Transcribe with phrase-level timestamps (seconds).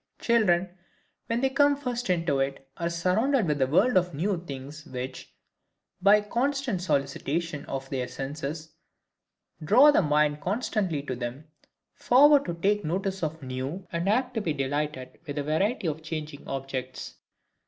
[0.17, 0.79] Children
[1.27, 5.31] when they come first into it, are surrounded with a world of new things which,
[6.01, 8.73] by a constant solicitation of their senses,
[9.63, 11.47] draw the mind constantly to them;
[11.93, 16.01] forward to take notice of new, and apt to be delighted with the variety of
[16.01, 17.17] changing objects.